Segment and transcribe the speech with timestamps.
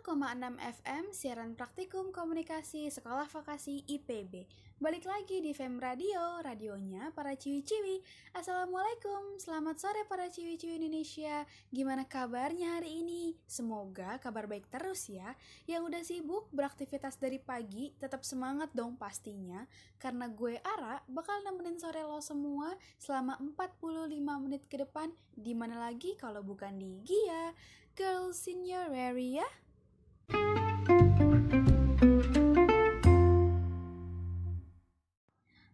[0.00, 4.48] FM siaran praktikum komunikasi Sekolah Vokasi IPB.
[4.80, 8.00] Balik lagi di Fem Radio, radionya para ciwi-ciwi.
[8.32, 11.44] Assalamualaikum, selamat sore para ciwi-ciwi Indonesia.
[11.68, 13.36] Gimana kabarnya hari ini?
[13.44, 15.36] Semoga kabar baik terus ya.
[15.68, 19.68] Yang udah sibuk beraktivitas dari pagi, tetap semangat dong pastinya.
[20.00, 24.16] Karena gue Ara bakal nemenin sore lo semua selama 45
[24.48, 25.12] menit ke depan.
[25.36, 27.52] Di mana lagi kalau bukan di Gia,
[27.92, 29.44] Girls in Your Area.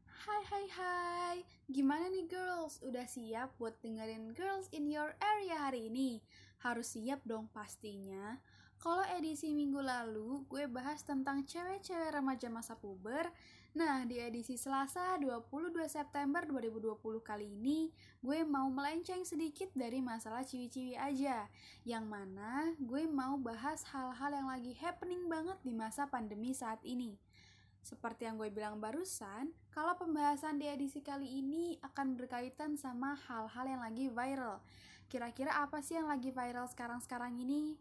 [0.06, 1.36] Hai hai hai,
[1.68, 2.80] gimana nih girls?
[2.80, 6.24] Udah siap buat dengerin Girls in Your Area hari ini?
[6.64, 8.40] Harus siap dong pastinya.
[8.76, 13.28] Kalau edisi minggu lalu, gue bahas tentang cewek-cewek remaja masa puber.
[13.76, 17.92] Nah, di edisi Selasa 22 September 2020 kali ini,
[18.24, 21.44] gue mau melenceng sedikit dari masalah ciwi-ciwi aja.
[21.84, 27.20] Yang mana gue mau bahas hal-hal yang lagi happening banget di masa pandemi saat ini.
[27.84, 33.76] Seperti yang gue bilang barusan, kalau pembahasan di edisi kali ini akan berkaitan sama hal-hal
[33.76, 34.56] yang lagi viral.
[35.12, 37.76] Kira-kira apa sih yang lagi viral sekarang-sekarang ini?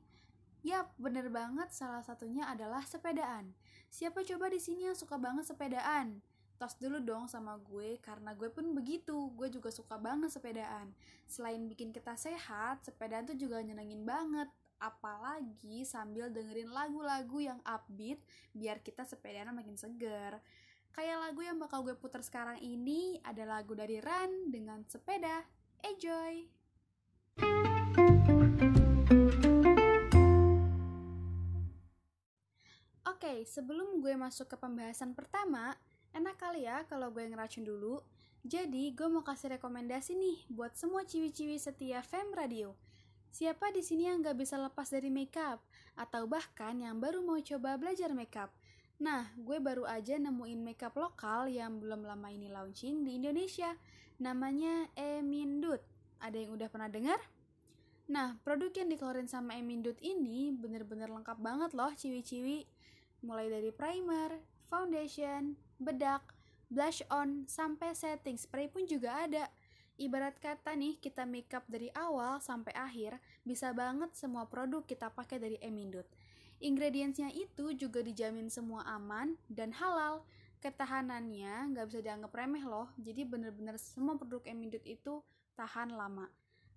[0.67, 3.55] Yap, bener banget salah satunya adalah sepedaan.
[3.95, 6.19] Siapa coba di sini yang suka banget sepedaan?
[6.59, 9.31] Tos dulu dong sama gue, karena gue pun begitu.
[9.39, 10.91] Gue juga suka banget sepedaan.
[11.31, 14.51] Selain bikin kita sehat, sepedaan tuh juga nyenengin banget.
[14.83, 18.19] Apalagi sambil dengerin lagu-lagu yang upbeat,
[18.51, 20.43] biar kita sepedaan makin seger.
[20.91, 25.39] Kayak lagu yang bakal gue putar sekarang ini ada lagu dari Run dengan sepeda.
[25.87, 26.43] Enjoy!
[33.35, 35.75] Oke, sebelum gue masuk ke pembahasan pertama,
[36.15, 37.99] enak kali ya kalau gue ngeracun dulu.
[38.47, 42.79] Jadi, gue mau kasih rekomendasi nih buat semua ciwi-ciwi setia Fem Radio.
[43.35, 45.59] Siapa di sini yang gak bisa lepas dari makeup?
[45.99, 48.55] Atau bahkan yang baru mau coba belajar makeup?
[49.03, 53.75] Nah, gue baru aja nemuin makeup lokal yang belum lama ini launching di Indonesia.
[54.15, 55.83] Namanya Emindut.
[56.23, 57.19] Ada yang udah pernah dengar?
[58.07, 62.74] Nah, produk yang dikeluarin sama Emindut ini bener-bener lengkap banget loh ciwi-ciwi
[63.25, 64.37] mulai dari primer,
[64.69, 66.21] foundation, bedak,
[66.69, 69.49] blush on, sampai setting spray pun juga ada.
[69.97, 75.41] Ibarat kata nih, kita makeup dari awal sampai akhir, bisa banget semua produk kita pakai
[75.41, 76.05] dari Emindut.
[76.59, 80.23] Ingredientsnya itu juga dijamin semua aman dan halal.
[80.59, 85.23] Ketahanannya nggak bisa dianggap remeh loh, jadi bener-bener semua produk Emindut itu
[85.55, 86.27] tahan lama.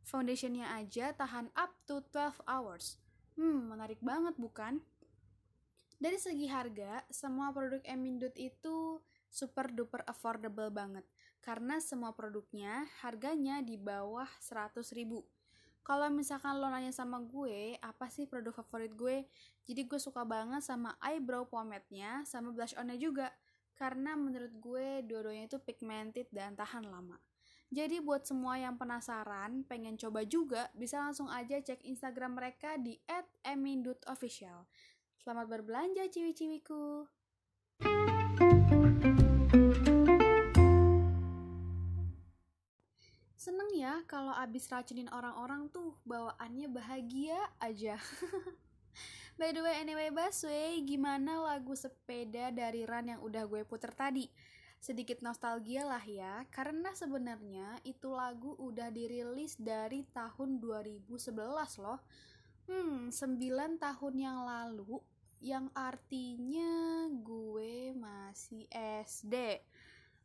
[0.06, 2.96] Foundationnya aja tahan up to 12 hours.
[3.34, 4.78] Hmm, menarik banget bukan?
[5.98, 11.02] Dari segi harga, semua produk Emindut itu super duper affordable banget.
[11.42, 15.26] Karena semua produknya harganya di bawah 100 ribu.
[15.82, 19.26] Kalau misalkan lo nanya sama gue, apa sih produk favorit gue?
[19.66, 23.34] Jadi gue suka banget sama eyebrow pomade-nya, sama blush on-nya juga.
[23.74, 27.18] Karena menurut gue, dua-duanya itu pigmented dan tahan lama.
[27.68, 32.96] Jadi buat semua yang penasaran, pengen coba juga, bisa langsung aja cek Instagram mereka di
[33.44, 34.64] @emindutofficial.
[35.18, 37.10] Selamat berbelanja ciwi-ciwiku.
[43.34, 47.98] Seneng ya kalau abis racunin orang-orang tuh bawaannya bahagia aja.
[49.38, 54.30] By the way, anyway, Baswe, gimana lagu sepeda dari Ran yang udah gue puter tadi?
[54.78, 61.34] Sedikit nostalgia lah ya, karena sebenarnya itu lagu udah dirilis dari tahun 2011
[61.82, 61.98] loh.
[62.68, 65.00] Hmm, 9 tahun yang lalu,
[65.40, 68.68] yang artinya gue masih
[69.00, 69.64] SD.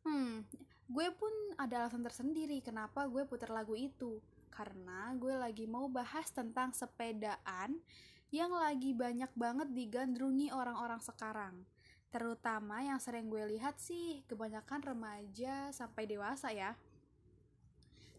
[0.04, 0.44] Hmm,
[0.84, 4.20] gue pun ada alasan tersendiri kenapa gue putar lagu itu.
[4.52, 7.80] Karena gue lagi mau bahas tentang sepedaan
[8.28, 11.64] yang lagi banyak banget digandrungi orang-orang sekarang.
[12.12, 16.76] Terutama yang sering gue lihat sih kebanyakan remaja sampai dewasa ya.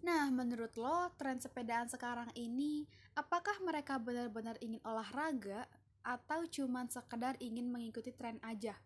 [0.06, 2.86] Nah, menurut lo, tren sepedaan sekarang ini,
[3.18, 5.66] apakah mereka benar-benar ingin olahraga
[6.06, 8.78] atau cuman sekedar ingin mengikuti tren aja?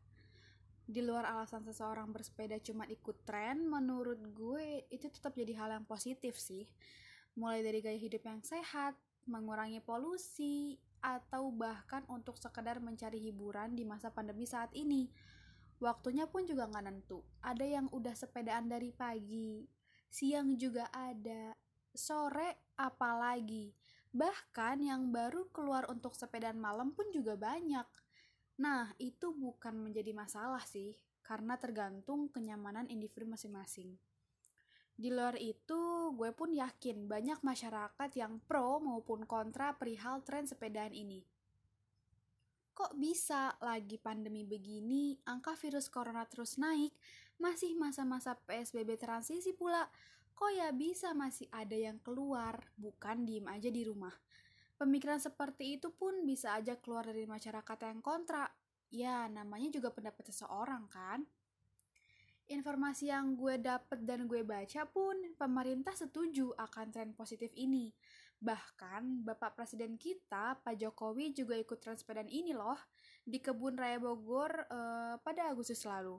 [0.87, 5.83] Di luar alasan seseorang bersepeda cuma ikut tren, menurut gue itu tetap jadi hal yang
[5.83, 6.71] positif sih.
[7.35, 8.95] Mulai dari gaya hidup yang sehat,
[9.27, 15.11] mengurangi polusi, atau bahkan untuk sekedar mencari hiburan di masa pandemi saat ini.
[15.83, 17.27] Waktunya pun juga nggak nentu.
[17.43, 19.67] Ada yang udah sepedaan dari pagi,
[20.09, 21.53] siang juga ada,
[21.93, 23.71] sore apalagi.
[24.09, 27.85] Bahkan yang baru keluar untuk sepedaan malam pun juga banyak.
[28.59, 33.95] Nah, itu bukan menjadi masalah sih, karena tergantung kenyamanan individu masing-masing.
[34.99, 40.91] Di luar itu, gue pun yakin banyak masyarakat yang pro maupun kontra perihal tren sepedaan
[40.91, 41.23] ini.
[42.79, 46.95] Kok bisa lagi pandemi begini, angka virus corona terus naik,
[47.35, 49.83] masih masa-masa PSBB transisi pula,
[50.31, 54.15] kok ya bisa masih ada yang keluar, bukan diem aja di rumah.
[54.79, 58.47] Pemikiran seperti itu pun bisa aja keluar dari masyarakat yang kontra.
[58.87, 61.27] Ya, namanya juga pendapat seseorang kan?
[62.47, 67.91] Informasi yang gue dapet dan gue baca pun, pemerintah setuju akan tren positif ini.
[68.39, 72.79] Bahkan, Bapak Presiden kita, Pak Jokowi juga ikut tren sepedaan ini loh,
[73.27, 76.15] di Kebun Raya Bogor uh, pada Agustus lalu.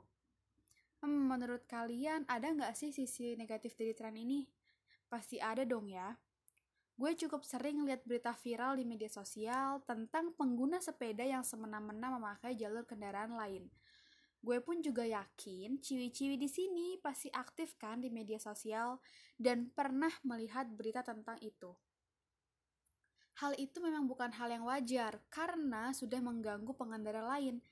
[1.00, 4.44] Hmm, menurut kalian, ada nggak sih sisi negatif dari tren ini?
[5.08, 6.12] Pasti ada dong ya.
[7.00, 12.52] Gue cukup sering lihat berita viral di media sosial tentang pengguna sepeda yang semena-mena memakai
[12.52, 13.72] jalur kendaraan lain.
[14.44, 19.00] Gue pun juga yakin ciwi-ciwi di sini pasti aktif kan di media sosial
[19.40, 21.72] dan pernah melihat berita tentang itu.
[23.38, 27.62] Hal itu memang bukan hal yang wajar karena sudah mengganggu pengendara lain.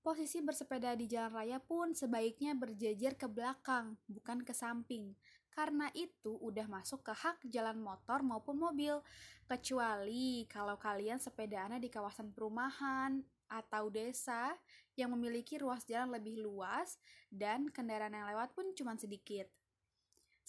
[0.00, 5.16] Posisi bersepeda di jalan raya pun sebaiknya berjejer ke belakang, bukan ke samping
[5.50, 9.02] karena itu udah masuk ke hak jalan motor maupun mobil.
[9.44, 13.18] Kecuali kalau kalian sepedaannya di kawasan perumahan
[13.50, 14.54] atau desa
[14.94, 16.96] yang memiliki ruas jalan lebih luas
[17.28, 19.50] dan kendaraan yang lewat pun cuma sedikit.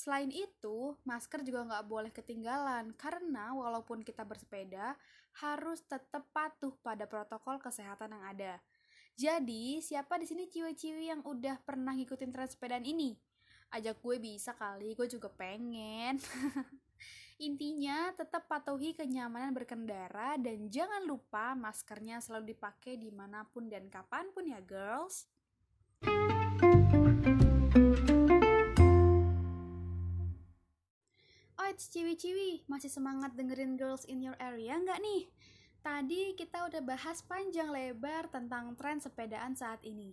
[0.01, 4.97] Selain itu, masker juga nggak boleh ketinggalan karena walaupun kita bersepeda,
[5.45, 8.53] harus tetap patuh pada protokol kesehatan yang ada.
[9.13, 13.13] Jadi, siapa di sini ciwi-ciwi yang udah pernah ngikutin tren sepedaan ini?
[13.71, 16.19] ajak gue bisa kali gue juga pengen
[17.47, 23.87] intinya tetap patuhi kenyamanan berkendara dan jangan lupa maskernya selalu dipakai di mana pun dan
[23.87, 25.25] kapan pun ya girls
[31.71, 35.23] Oh, ciwi-ciwi, masih semangat dengerin Girls in Your Area nggak nih?
[35.79, 40.11] Tadi kita udah bahas panjang lebar tentang tren sepedaan saat ini.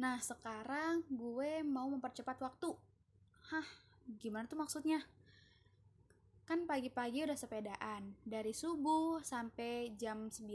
[0.00, 2.72] Nah, sekarang gue mau mempercepat waktu.
[3.52, 3.68] Hah,
[4.16, 5.04] gimana tuh maksudnya?
[6.48, 10.48] Kan pagi-pagi udah sepedaan, dari subuh sampai jam 9.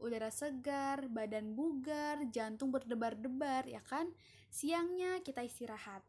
[0.00, 4.08] Udara segar, badan bugar, jantung berdebar-debar, ya kan?
[4.48, 6.00] Siangnya kita istirahat.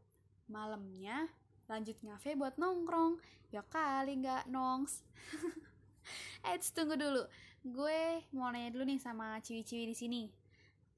[0.48, 1.28] Malamnya
[1.74, 3.18] lanjut ngafe buat nongkrong.
[3.50, 5.02] Ya kali nggak nongs.
[6.48, 7.26] eh, tunggu dulu.
[7.66, 10.24] Gue mau nanya dulu nih sama ciwi-ciwi di sini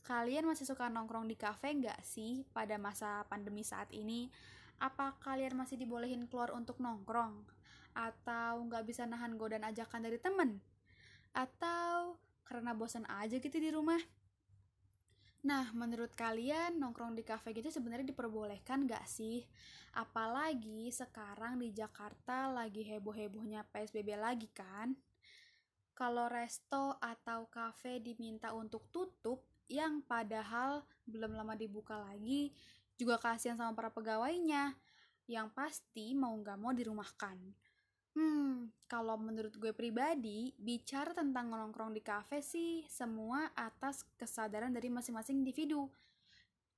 [0.06, 4.30] Kalian masih suka nongkrong di kafe nggak sih pada masa pandemi saat ini?
[4.78, 7.42] Apa kalian masih dibolehin keluar untuk nongkrong?
[7.98, 10.62] Atau nggak bisa nahan godaan ajakan dari temen?
[11.34, 13.98] Atau karena bosan aja gitu di rumah?
[15.46, 19.46] Nah, menurut kalian nongkrong di kafe gitu sebenarnya diperbolehkan nggak sih?
[19.94, 24.98] Apalagi sekarang di Jakarta lagi heboh-hebohnya PSBB lagi kan?
[25.94, 32.54] Kalau resto atau kafe diminta untuk tutup, yang padahal belum lama dibuka lagi
[32.98, 34.78] juga kasihan sama para pegawainya
[35.26, 37.38] yang pasti mau nggak mau dirumahkan.
[38.16, 44.88] Hmm, kalau menurut gue pribadi, bicara tentang nongkrong di kafe sih semua atas kesadaran dari
[44.88, 45.92] masing-masing individu.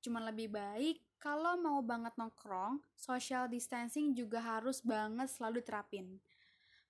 [0.04, 6.08] Cuman lebih baik kalau mau banget nongkrong, social distancing juga harus banget selalu diterapin.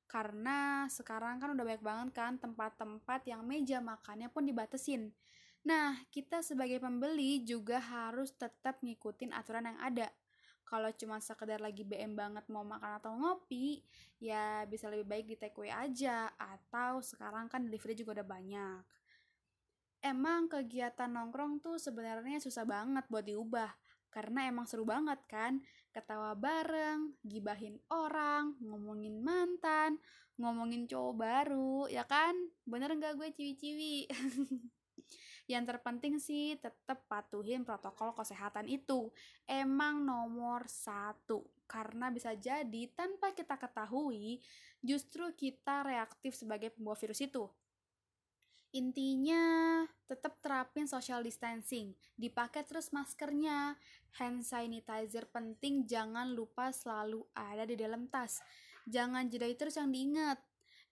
[0.07, 5.11] Karena sekarang kan udah banyak banget kan tempat-tempat yang meja makannya pun dibatesin.
[5.67, 10.07] Nah, kita sebagai pembeli juga harus tetap ngikutin aturan yang ada.
[10.67, 13.79] Kalau cuma sekedar lagi BM banget mau makan atau ngopi,
[14.19, 16.27] ya bisa lebih baik di take away aja.
[16.35, 18.81] Atau sekarang kan delivery juga udah banyak.
[20.03, 23.71] Emang kegiatan nongkrong tuh sebenarnya susah banget buat diubah.
[24.11, 25.63] Karena emang seru banget kan,
[25.95, 29.99] ketawa bareng, gibahin orang, ngomongin mantan,
[30.35, 32.35] ngomongin cowok baru, ya kan?
[32.67, 33.95] Bener nggak gue ciwi-ciwi?
[35.47, 39.07] Yang terpenting sih tetap patuhin protokol kesehatan itu.
[39.47, 41.47] Emang nomor satu.
[41.67, 44.43] Karena bisa jadi tanpa kita ketahui,
[44.83, 47.47] justru kita reaktif sebagai pembawa virus itu.
[48.75, 51.95] Intinya, tetap terapin social distancing.
[52.19, 53.79] Dipakai terus maskernya.
[54.19, 58.43] Hand sanitizer penting jangan lupa selalu ada di dalam tas.
[58.83, 60.39] Jangan jeda terus yang diingat.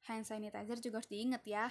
[0.07, 1.67] Hand sanitizer juga harus diingat ya.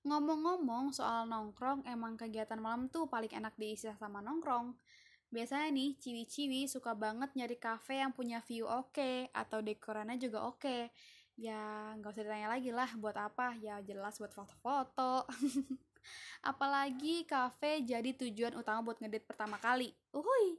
[0.00, 4.72] Ngomong-ngomong soal nongkrong, emang kegiatan malam tuh paling enak diisi sama nongkrong.
[5.28, 10.48] Biasanya nih, ciwi-ciwi suka banget nyari cafe yang punya view oke, okay, atau dekorannya juga
[10.48, 10.58] oke.
[10.58, 10.82] Okay.
[11.36, 15.28] Ya, nggak usah ditanya lagi lah buat apa, ya jelas buat foto-foto.
[16.50, 19.92] Apalagi cafe jadi tujuan utama buat ngedit pertama kali.
[20.16, 20.56] Uhuy,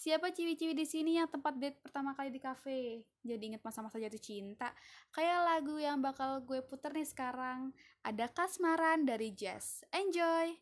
[0.00, 3.04] Siapa ciwi-ciwi di sini yang tempat date pertama kali di cafe?
[3.20, 4.72] Jadi inget masa-masa jatuh cinta.
[5.12, 7.76] Kayak lagu yang bakal gue puter nih sekarang.
[8.00, 9.84] Ada Kasmaran dari Jazz.
[9.92, 10.56] Enjoy!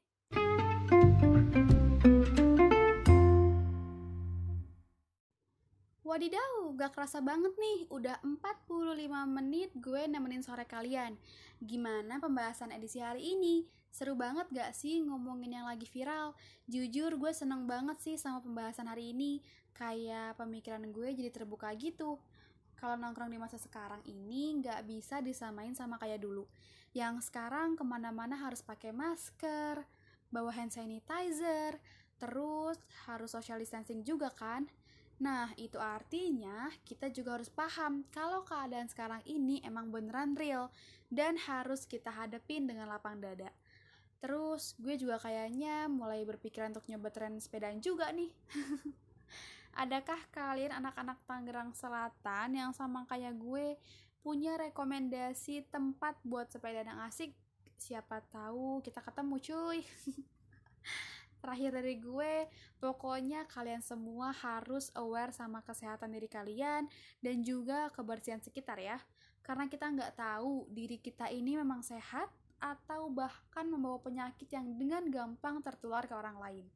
[6.03, 8.43] Wadidaw, gak kerasa banget nih, udah 45
[9.39, 11.15] menit gue nemenin sore kalian.
[11.63, 13.78] Gimana pembahasan edisi hari ini?
[13.89, 16.37] Seru banget gak sih ngomongin yang lagi viral?
[16.71, 19.43] Jujur gue seneng banget sih sama pembahasan hari ini.
[19.75, 22.21] Kayak pemikiran gue jadi terbuka gitu.
[22.79, 26.47] Kalau nongkrong di masa sekarang ini gak bisa disamain sama kayak dulu.
[26.95, 29.83] Yang sekarang ke mana-mana harus pakai masker,
[30.31, 31.77] bawa hand sanitizer,
[32.23, 32.79] terus
[33.11, 34.71] harus social distancing juga kan?
[35.19, 40.71] Nah, itu artinya kita juga harus paham kalau keadaan sekarang ini emang beneran real
[41.11, 43.51] dan harus kita hadepin dengan lapang dada.
[44.19, 48.35] Terus, gue juga kayaknya mulai berpikiran untuk nyoba tren sepedaan juga nih.
[49.83, 53.79] Adakah kalian anak-anak Tangerang Selatan yang sama kayak gue
[54.19, 57.31] punya rekomendasi tempat buat sepeda yang asik?
[57.79, 59.81] Siapa tahu kita ketemu cuy.
[61.39, 62.51] terakhir dari gue
[62.83, 66.91] pokoknya kalian semua harus aware sama kesehatan diri kalian
[67.23, 68.99] dan juga kebersihan sekitar ya
[69.47, 75.07] karena kita nggak tahu diri kita ini memang sehat atau bahkan membawa penyakit yang dengan
[75.09, 76.67] gampang tertular ke orang lain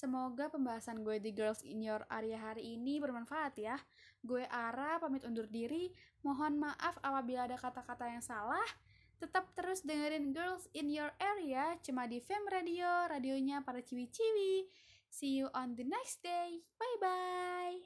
[0.00, 3.76] Semoga pembahasan gue di Girls in Your Area hari ini bermanfaat ya.
[4.24, 5.92] Gue Ara, pamit undur diri.
[6.24, 8.64] Mohon maaf apabila ada kata-kata yang salah.
[9.20, 14.72] Tetap terus dengerin Girls in Your Area cuma di Fem Radio, radionya para ciwi-ciwi.
[15.12, 16.64] See you on the next day.
[16.80, 17.84] Bye-bye.